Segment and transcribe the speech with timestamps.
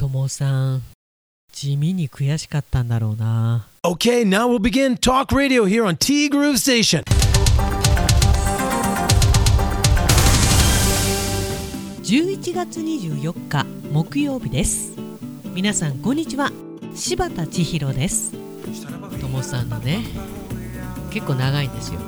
[0.00, 0.82] 友さん
[1.52, 3.66] 地味に悔しかったんだろうな。
[3.82, 7.02] Okay, now we'll begin Talk Radio here on T Groove Station.
[12.02, 14.96] 11月24日木曜日です。
[15.52, 16.50] 皆さんこんにちは。
[16.94, 18.32] 柴田千尋です。
[19.20, 20.02] 友さんのね
[21.10, 22.00] 結構長いんですよ。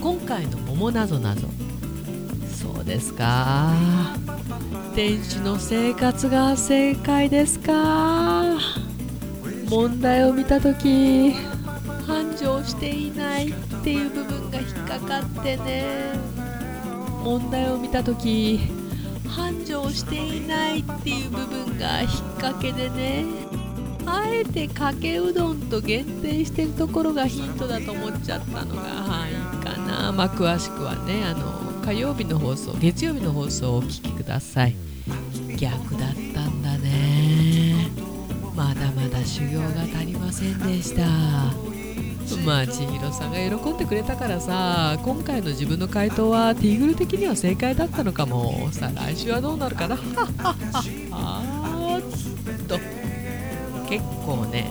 [0.00, 1.48] 今回の桃なぞなぞ
[2.74, 3.72] そうですか。
[4.94, 8.58] 天使の生活が正解ですか。
[9.70, 11.34] 問題を見た時
[12.06, 16.12] 繁盛していないっていう部分が引っかかってね。
[17.24, 18.60] 問題を見た時
[19.26, 23.24] 繁盛していないっていう部分が引っ掛けでね。
[24.04, 29.32] あえてかけうどんと限定してるところがヒントだと思っちゃったのがはい
[29.64, 30.12] かな。
[30.12, 34.74] まあ詳しくはねあの火曜日の放送月曜日の放送をお聞きください。
[35.56, 37.88] 逆だったんだね。
[38.54, 41.06] まだまだ修行が足りませんでした。
[42.44, 48.68] まあ千尋さんが喜んでくれたからさ今回の自分の回答はティーグル的には正解だったのかも。
[48.70, 49.96] さあ来週はどうなるかな。
[51.10, 52.78] あっと。
[53.88, 54.68] 結構ね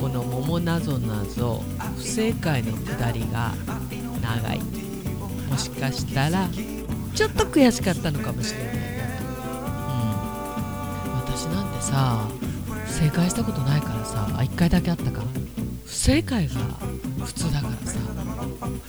[0.00, 1.62] この「桃なぞなぞ」
[1.96, 3.54] 不正解のくだりが
[4.20, 4.79] 長い。
[5.50, 6.48] もしかしたら
[7.14, 8.66] ちょっと悔しかったのかもしれない。
[8.66, 8.80] な
[9.18, 9.24] と、
[11.06, 12.28] うん、私なんてさ
[12.86, 14.26] 正解したことないからさ。
[14.36, 15.22] あ1回だけあったか
[15.84, 16.54] 不正解が
[17.24, 17.98] 普通だからさ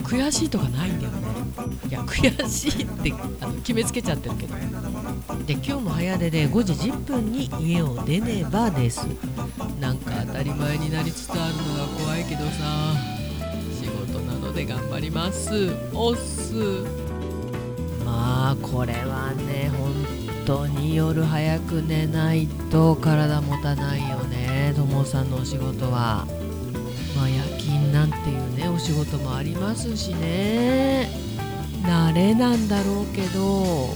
[0.03, 1.27] 悔しいとかないんだよね。
[1.89, 4.55] いや悔しいってあの決めつけちゃってるけど。
[5.45, 9.07] で今日も早出で5時10分に家を出ねばです。
[9.79, 13.20] なんか当たり前になりつつあるのが怖いけどさ。
[14.51, 15.71] ので頑張ります。
[15.93, 16.53] おっす。
[18.05, 19.93] まあこれはね本
[20.45, 24.73] 当に夜早く寝ないと体持たないよね。
[24.75, 26.27] ともさんのお仕事は。
[27.15, 31.09] まあ夜勤なんていうねお仕事もありますしね。
[31.83, 33.89] 慣れなんだろうけど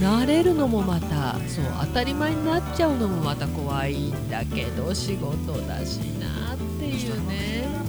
[0.00, 7.81] 慣れるのもまたそう当たり前になっちゃうのもまた怖いんだけど仕事だしなっていうね。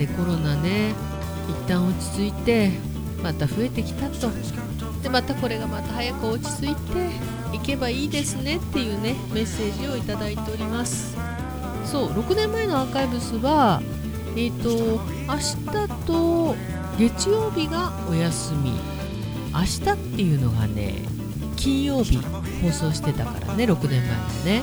[0.00, 0.94] でコロナね
[1.46, 2.70] 一旦落ち着いて
[3.22, 4.30] また増えてきたと。
[5.02, 11.18] でまたこれがまた早く落ち着いていけばいいですねっていうねメッセージをいただいております。
[11.84, 13.82] そう6年前のアーカイブスは
[14.36, 16.56] えっ、ー、と明日と
[16.98, 18.72] 月曜日がお休み。
[19.52, 20.94] 明日っていうのがね
[21.56, 22.16] 金曜日
[22.62, 24.00] 放送してたからね6年
[24.46, 24.62] 前の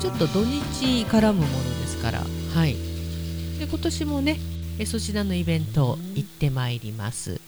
[0.00, 2.22] ちょっと土日絡むものですから
[2.54, 2.87] はい。
[3.68, 4.38] 今年もね
[4.86, 7.40] そちらのイベント行ってまいります。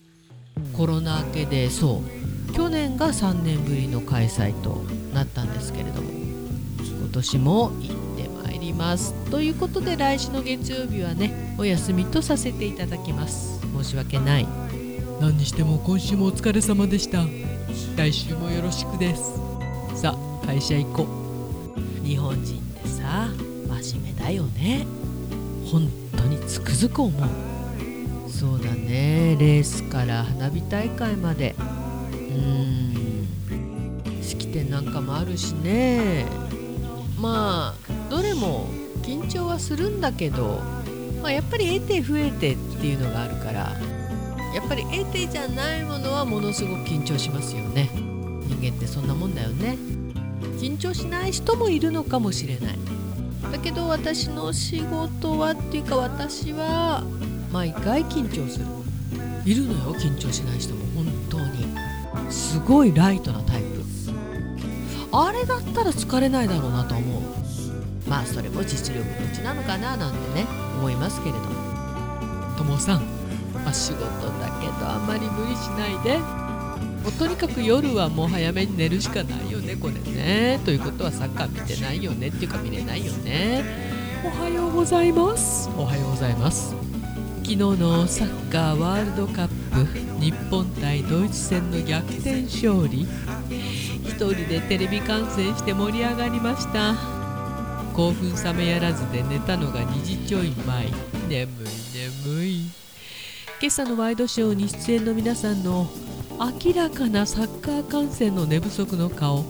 [0.76, 2.03] コロナ明けでそ
[2.48, 2.53] う。
[2.53, 4.82] 去年が3年ぶりの開催と
[5.14, 6.10] なったんですけれども。
[6.10, 9.14] 今年も行ってまいります。
[9.30, 13.60] ということで来週の月曜日はねお休みとさせていただきます。
[13.60, 14.47] 申し訳ない。
[15.20, 17.25] 何にしても今週もお疲れ様でした。
[17.97, 19.22] 来週もよろしくです。
[19.94, 21.06] さあ会社行こ
[22.04, 22.06] う。
[22.06, 23.28] 日本人ってさ
[23.82, 24.86] 真面目だよね
[25.70, 28.31] 本当につくづく思う。
[28.31, 29.36] そうだね。
[29.38, 31.54] レースから花火大会まで。
[31.58, 32.81] うーん。
[34.22, 36.26] 式典なんかもあるしね。
[37.19, 38.69] まあどれも
[39.03, 40.60] 緊張はするんだけど、
[41.22, 43.76] まあ、やっぱり得て増えてっていうのがあるから
[44.54, 47.91] やっぱり得てじゃないものはものすごく緊張しますよね。
[47.94, 49.76] 人間ってそんなもんだよね。
[50.59, 52.78] 緊張しない人もいるのかもしれない。
[53.50, 57.02] だけど私の仕事はっていうか私は
[57.52, 58.66] 毎回緊張する。
[59.44, 61.66] いるのよ緊張しない人も本当に。
[62.30, 63.82] すごいライトなタイプ。
[65.12, 67.22] あれだったら疲れないだろうなと思う。
[68.08, 70.46] まあそれも実力のうちなのかななんてね
[70.78, 72.56] 思いますけれども。
[72.56, 73.20] ともさん
[73.64, 76.39] まあ、仕事だけどあまり無理しないで。
[77.10, 80.60] うとにかく夜はもう早めに寝るしかないよねこれね。
[80.65, 83.65] ということはサッカー見てないよねっていうか見れないよね。
[84.24, 85.68] おはようございます。
[85.77, 86.74] おはようございます。
[87.42, 93.07] 昨日のサッカーワールドカップ日本対ドイツ戦の逆転勝利。
[94.04, 96.95] 一人でテレビ観戦して盛り上がりました。
[97.95, 100.86] 興奮冷めやらずで寝たのが2時ちょい前。
[101.28, 101.66] 眠い
[102.28, 102.80] 眠い。
[103.60, 105.91] 今朝のワイドショーに出演の皆さんの
[106.41, 109.45] 明らかなサッカー観戦の寝不足の顔。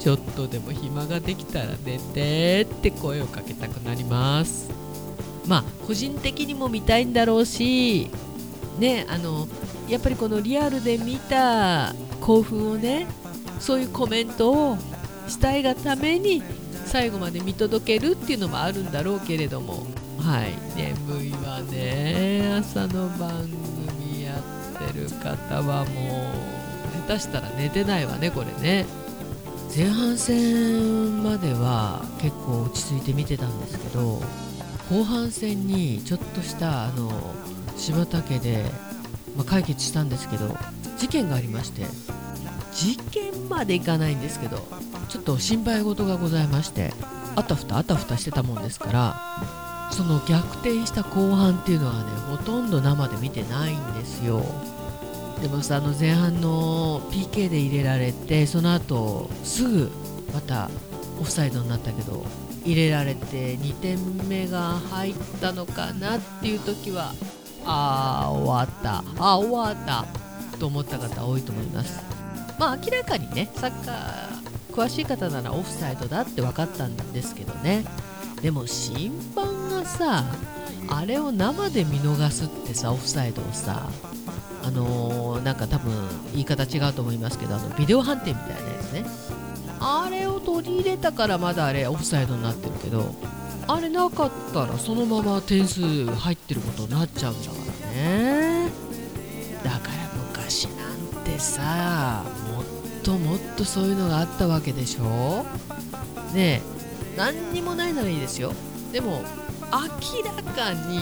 [0.00, 4.68] ちょっとでも暇ができたら寝てって声をかけたくなります。
[5.46, 8.10] まあ個人的にも見たいんだろうし
[8.80, 9.46] ねあの
[9.88, 13.06] やっぱりこのリアルで見た興奮をね
[13.60, 14.78] そういうコメントを
[15.28, 16.42] したいがために
[16.86, 19.86] 最後まで見届けるっていうのもあるんだろうけれども。
[20.18, 20.52] はい。
[20.76, 23.99] 眠いわね朝の番組。
[24.88, 26.32] ってる方はも
[27.04, 28.86] う下手したら寝てないわねこれね。
[29.74, 34.20] 前半戦までは結構落ち着いて見てたんですけど
[34.90, 37.08] 後半戦にちょっとしたあの
[37.76, 38.64] 柴田家で、
[39.36, 40.56] まあ、解決したんですけど
[40.98, 41.84] 事件がありまして。
[42.72, 44.58] 事件までいかないんですけど
[45.08, 46.92] ちょっと心配事がございまして
[47.36, 54.42] あたふたあたふたしてたもんですからその逆転した後半っていうのはねほとんど生で見てないんですよ。
[55.42, 59.90] でもさあの前半の PK で入れられてその後すぐ
[60.34, 60.70] また
[61.18, 62.24] オフサイドになったけど
[62.64, 67.14] 入れられて2点目が入ったのかなっていう時は
[67.64, 68.98] あー終わった。
[69.22, 70.06] あー終わった。
[70.58, 72.02] と思った方多いと思います。
[72.58, 77.84] まあ明らかにねサッカー詳しい方ならオフサイドだって分かったんですけどね。
[78.42, 80.24] でも審判がさ
[80.90, 83.88] あれを生で見逃すってさオフサイドをさ
[84.62, 85.92] あのーなんか多分
[86.32, 89.04] 言い方違うと思いますけどあのビデオ判定みたいなやつね。
[89.80, 93.14] あれを取り入れたからまだあれオフサイドになってるけど
[93.66, 97.56] あれなかったらそのまま点数入ってることになっちゃうんだか
[97.86, 98.68] らね。
[99.64, 99.80] だから
[100.28, 102.64] 昔なんてさもっ
[103.02, 105.46] ともっとそういうのがあったわけでしょ？
[106.34, 108.52] ねえ何にもないならいいですよ。
[108.92, 109.22] でも
[109.72, 110.98] 明らかに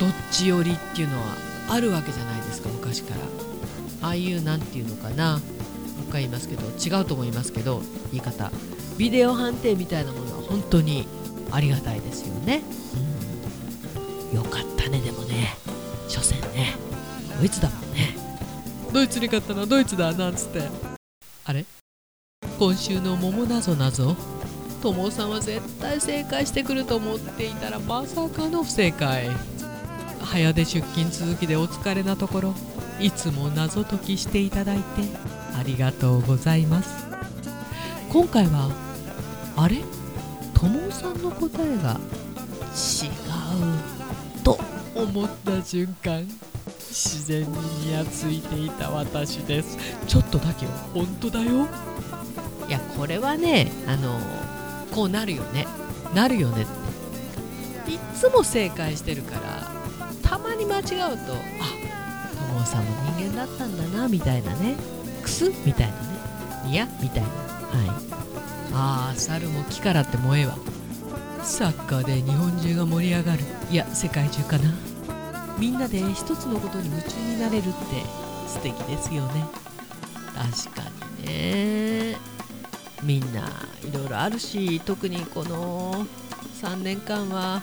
[0.00, 1.24] どっち寄りっていうのは
[1.68, 3.20] あるわけじゃないですか昔から。
[4.08, 5.34] ああいうなんていうのかな。
[5.34, 5.40] もう
[6.08, 8.50] 一回言いますけど違うと思いますけど言い方。
[8.98, 11.06] ビデオ判定みたいなものは本当に
[11.50, 12.62] ありがたいですよね、
[14.32, 15.54] うん、よかったねでもね。
[16.08, 16.74] 初戦ね。
[17.38, 18.16] ドイツだもんね。
[18.92, 20.62] ドイツに勝ったのはドイツだなんつって。
[21.44, 21.64] あれ？
[22.58, 24.16] 今週の桃なぞなぞ？
[24.82, 29.30] 友さんは絶対正解してくると思っていたらまさかの不正解。
[30.20, 32.54] 早出出勤続きでお疲れなところ。
[33.00, 34.84] いつも謎解きしていただいて
[35.58, 37.06] ありがとうございます。
[38.10, 38.70] 今回は
[39.56, 39.78] あれ？
[40.54, 41.98] 友さんの答えが
[42.72, 43.08] 違
[44.38, 44.58] うと
[44.94, 46.26] 思った瞬間
[46.78, 47.48] 自然に
[47.86, 49.78] ニヤついていた私です。
[50.06, 51.66] ちょっとだけは本当だよ。
[52.68, 54.20] いやこれはねあの
[54.94, 55.66] こうなるよね。
[56.14, 56.62] なるよね。
[56.62, 59.70] っていっつも正解してるから
[60.22, 61.16] たまに間違うとあ
[62.52, 64.76] 友さんも人間だったんだなみたいなね。
[65.22, 65.50] クス？
[65.64, 65.92] みたいな
[66.64, 66.70] ね。
[66.70, 66.88] いや？
[67.00, 67.28] みたいな。
[67.28, 67.34] はい。
[68.74, 70.56] ああ猿も木からって萌えわ。
[71.42, 73.44] サッカーで日本中が盛り上がる。
[73.70, 74.72] いや世界中かな。
[75.58, 77.72] みんなで一つのことに夢中になれるって
[78.48, 79.44] 素敵ですよね。
[80.34, 80.82] 確か
[81.20, 82.16] にね。
[83.02, 83.42] みんな
[83.82, 86.06] いろいろあるし特にこの
[86.62, 87.62] 3年間は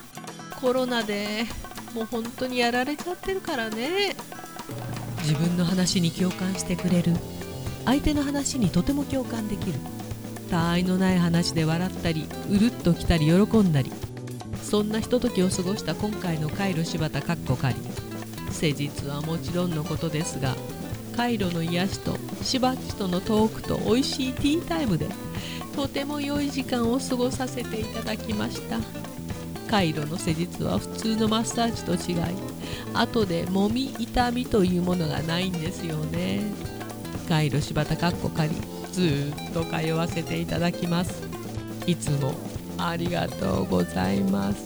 [0.60, 1.46] コロナで
[1.94, 4.16] もう本当にやられちゃってるからね。
[5.24, 7.14] 自分の話に共感してくれる。
[7.86, 9.80] 相手の話にとても共感できる。
[10.52, 13.92] 他愛のない話で笑ったりうるっときたり喜んだり。
[14.70, 17.76] そんなひとときを過ごした今回のカイロ柴田かっこかり
[18.52, 20.56] 施術はもちろんのことですが
[21.18, 25.08] カイロの癒しとしばっちとのトークと美味しいティータイムで
[25.80, 28.80] とても良い時間を過ごさせていただきました。
[29.72, 32.36] カイロの施術は普通のマッサージと違い
[32.94, 36.42] 後で揉み痛みというものがないんですよね。
[37.30, 38.52] カイロ柴田かっこかり
[38.92, 41.24] ずっと通わせていただきます。
[41.88, 42.34] いつも
[42.78, 44.66] ありがとうございます。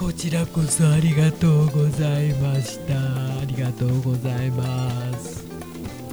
[0.00, 2.94] こちらこそありがとうございました。
[2.94, 5.45] ありがとうございます。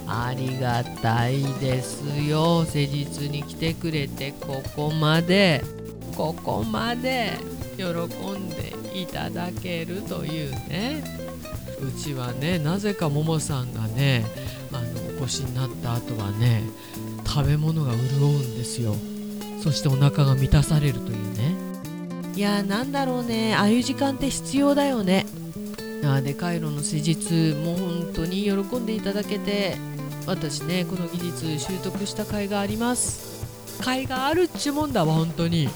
[0.06, 2.64] ありがたいですよ。
[2.64, 5.62] 施術に来てくれてここまで。
[6.16, 7.32] ここまで。
[7.76, 11.02] 喜んでいただけるというね。
[11.80, 14.24] うちはねなぜかももさんがね
[14.72, 16.62] あのお越しになった後はね
[17.26, 18.94] 食べ物が潤うんですよ。
[19.62, 21.54] そしてお腹が満たされるというね。
[22.36, 23.54] いやーなんだろうね。
[23.54, 25.26] ああいう時間って必要だよね。
[26.04, 29.76] あーでカイロの施術もう本当に喜んでいただけて
[30.26, 33.44] 私ねこの技術習得した甲斐があります。
[33.78, 35.68] 甲斐があるっちゅうもんだわ本当に。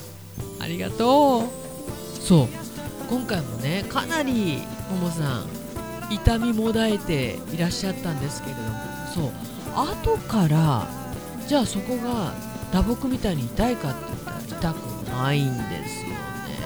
[0.60, 1.42] ありがとう。
[2.20, 2.48] そう。
[3.08, 5.48] 今回もねかなりももさん
[6.12, 8.68] 痛みもだえていらっしゃったんですけれども。
[9.14, 9.32] そう。
[9.74, 10.86] 後から
[11.46, 12.32] じゃあそこが
[12.72, 14.76] 打撲みたいに痛いかって言ったら痛く
[15.10, 16.08] ないんですよ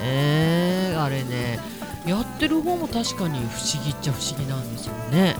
[0.01, 0.95] ね。
[0.97, 1.59] あれね。
[2.05, 5.37] やってる方も確かに不思議っちゃ不思議なんですよね。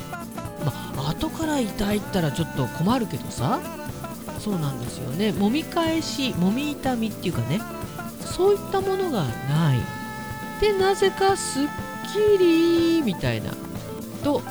[1.07, 3.59] 後から痛いったらちょっと困るけどさ。
[4.39, 5.29] そうなんですよね。
[5.29, 7.61] 揉み返し揉み痛みっていうかね。
[8.19, 9.79] そういったものがない。
[10.59, 11.67] でなぜかすっ
[12.11, 13.51] きりみたいな。
[14.23, 14.41] と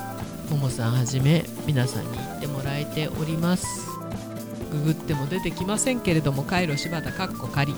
[0.50, 3.82] ももさんはじめ皆さんに言ってもらえております。
[4.72, 7.74] ググっても出てきませんけれどもカイロ柴田かっこ仮、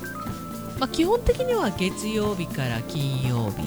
[0.79, 3.67] まあ、基本的には月曜日から金曜日、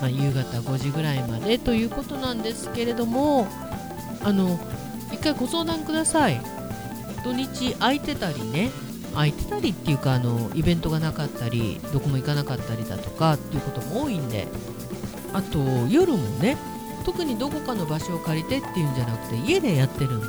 [0.00, 3.46] まあ、夕方5時ぐらいまでということなんですけれども
[4.24, 4.58] あの
[5.12, 6.40] 一回ご相談ください。
[7.24, 8.70] 土日空いてたりね。
[9.14, 14.48] 空いてたりっていうかあのイベントがなかったりどこも行かなかったりだとかっていうことも多いんで。
[15.34, 16.58] あと夜もね
[17.04, 20.26] 特にどこかの場所を借りてっていうんじゃなくて家でやってるんで。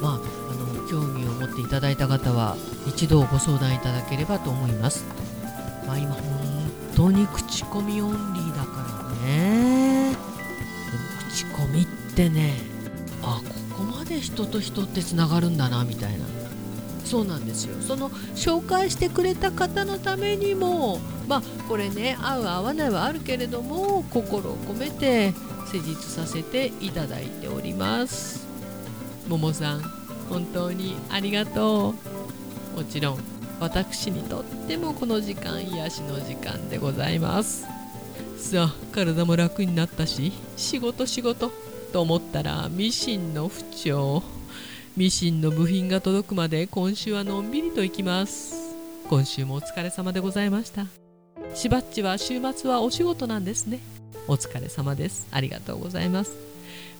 [0.00, 0.14] まあ
[0.50, 2.56] あの興味を持っていただいた方は
[2.86, 5.04] 一度ご相談いただければと思います。
[5.86, 6.22] まあ今本
[6.94, 10.10] 当に口コミオンリーだからね。
[10.10, 10.18] でも
[11.30, 12.54] 口コミってね
[13.24, 13.42] あ
[13.76, 16.26] ここまで人と人ってつながるんだなみたいな。
[17.04, 17.76] そうなんですよ。
[17.80, 25.34] その紹介してくれた方のためにもまあこれね合う合わないはあるけれども心を込めて
[25.70, 28.46] 施術させていただいております。
[29.28, 29.82] ももさん
[30.28, 31.94] 本当にありがと
[32.74, 32.78] う。
[32.78, 33.18] もちろん
[33.60, 37.66] 私にとってもこの時間癒しの時間でございます。
[38.38, 41.52] さあ体も楽になったし仕事仕事。
[41.94, 44.24] と思ったらミシンの不調
[44.96, 48.56] ミシンの部品が届くまで今週はのんびりと行きます。
[49.08, 50.86] 今週もお疲れ様でございました。
[51.54, 53.78] しばっちは週末はお仕事なんですね。
[54.26, 55.28] お疲れ様です。
[55.30, 56.32] ありがとうございます。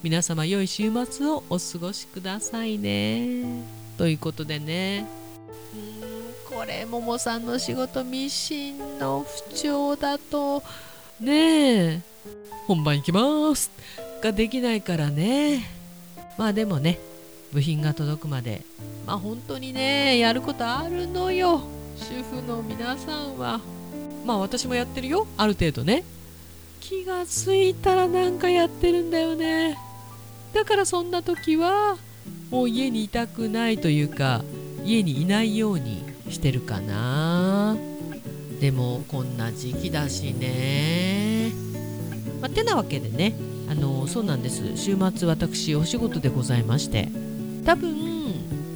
[0.05, 3.65] 皆様良い週末をお過ごしくださいね。
[3.99, 5.09] ということでね。
[6.49, 10.63] うんこれももさんの仕事ミシンの不調だと
[11.19, 12.01] ねえ
[12.69, 13.73] 本番行きます。
[14.25, 15.67] ができないからね。
[16.39, 16.99] まあでもね
[17.53, 18.63] 部品が届くまで
[19.07, 21.61] まあ本当にねやることあるのよ。
[21.97, 23.61] 主婦の皆さんは。
[24.25, 25.27] まあ私もやってるよ。
[25.37, 26.05] ある程度ね。
[26.81, 29.77] 気がついたらなんかやってるんだよね。
[30.55, 31.99] だからそんな時は
[32.51, 34.43] もう家にいたくないというか
[34.85, 37.77] 家にいないようにしてるかな。
[38.59, 41.53] でもこんな時期だしね。
[42.41, 43.35] まあ、てなわけでね。
[43.75, 44.77] のそうなんです。
[44.77, 47.09] 週末私お仕事でございまして。
[47.65, 47.95] 多分、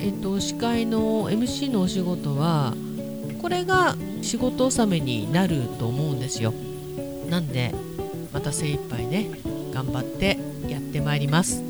[0.01, 2.75] えっと、司会の MC のお仕事は
[3.41, 6.53] これが仕事納めになると思うんですよ。
[7.29, 7.75] なんで
[8.33, 9.31] また精一杯ね
[9.73, 10.39] 頑張って
[10.69, 11.63] やってまいります。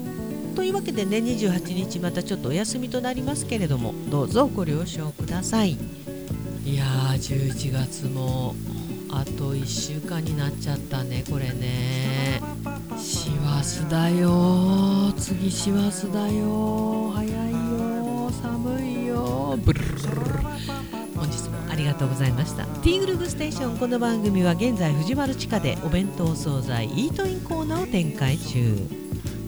[0.54, 5.76] というわけでね28日またちょっとお休みとなりますけれどもどうぞご了承ください。
[6.64, 8.54] いやー11月も
[9.10, 12.27] あと1週間になっちゃったねこれね。
[13.68, 15.12] 師走だよ。
[15.18, 17.10] 次師走だよ。
[17.14, 18.30] 早いよ。
[18.42, 19.58] 寒いよ。
[19.62, 20.02] ブルルルル
[21.14, 22.64] 本日もありがとうございました。
[22.82, 23.76] T グループステーション。
[23.76, 28.88] この番組は現在藤丸地下でお弁当惣菜イートインコーナーを展開中。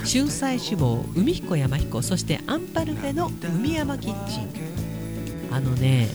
[0.00, 4.50] 春菜志望海彦山彦そしてアンパルフェの海山キッチン。
[5.50, 6.08] あのね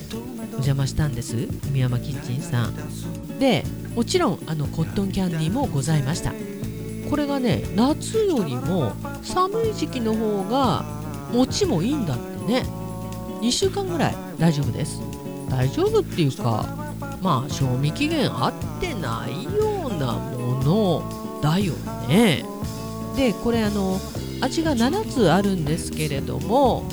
[0.50, 1.48] お邪魔したんです。
[1.70, 3.38] 海山キッチンさん。
[3.40, 3.64] で
[3.96, 6.32] もちろんあのコットンキャンディーもございました。
[7.08, 10.84] これがね夏よりも寒い時期の方が
[11.32, 12.66] 餅もいいんだってね。
[13.40, 15.00] 2週間ぐらい大丈夫です。
[15.48, 16.66] 大丈夫っていうか
[17.22, 21.74] まあ賞味期限合ってないようなものだよ
[22.08, 22.44] ね。
[23.16, 23.98] でこれあの
[24.40, 26.84] 味が7つあるんですけれども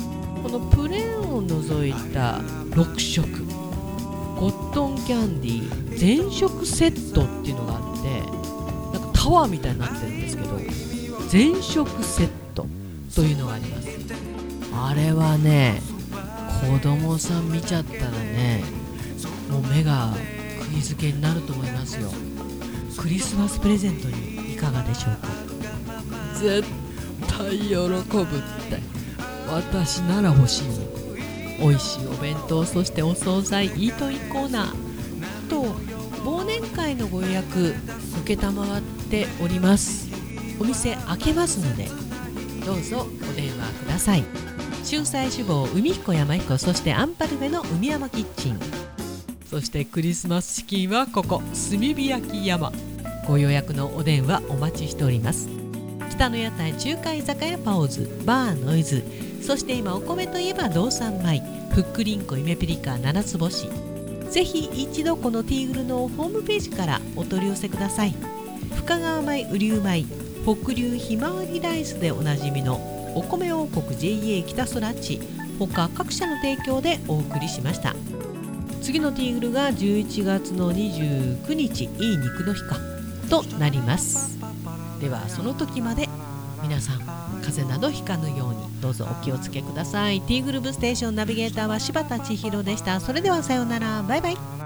[0.42, 2.38] このプレーンを除いた
[2.70, 3.28] 6色
[4.38, 7.93] コットンキャンディー全色セットっていうのがあって
[9.24, 10.60] タワーみたいになってるんですけど
[11.28, 12.66] 全色セット
[13.14, 13.88] というのがあります。
[14.74, 15.80] あれはね
[16.70, 18.62] 子供さん見ちゃったらね
[19.50, 20.12] もう目が
[20.68, 22.10] 釘付けになると思いますよ。
[22.98, 25.28] クリスマスプレゼントにいかがでしょうか？
[26.38, 26.62] 絶
[27.26, 27.94] 対喜ぶっ
[28.68, 28.78] て。
[29.50, 30.64] 私なら欲しい。
[31.60, 35.48] 美味しいお弁当そしてお惣菜イートインコーナー。
[35.48, 35.62] と
[36.24, 37.74] 忘年会のご予約
[38.26, 38.36] 承っ
[39.14, 40.08] ております。
[40.60, 41.86] お店開けますので
[42.66, 44.24] どうぞお電話ください。
[44.88, 48.58] 春菜志望海彦山彦そしてアンパルフェの海山キッチン。
[49.48, 52.72] そしてクリスマスチキンはここ炭火焼き山。
[53.28, 55.48] ご予約のお電話お待ちしております。
[56.10, 59.04] 北の屋台中華居酒屋パオズバーノイズ。
[59.40, 61.40] そして今お米といえば道産米。
[61.70, 63.68] ふっくりんこゆめぴりか七つ星。
[64.28, 68.33] ぜひ一度このティーグルのホームページからお取り寄せください。
[68.76, 70.04] 深川米雨竜米
[70.44, 72.76] 北流ひまわりライスでおなじみの
[73.14, 75.20] お米王国 JA 北空地
[75.58, 77.94] 他各社の提供でお送りしました
[78.82, 82.76] 次のティーグルが11月の29日いい肉の日か
[83.30, 84.38] となります。
[85.00, 86.08] ではその時まで
[86.62, 86.98] 皆さん
[87.42, 94.63] 風邪などひかぬようにどうぞお気をつけくださいティーグルーブステーションナビゲーターは柴田千尋でしたそれではさようならバイバイ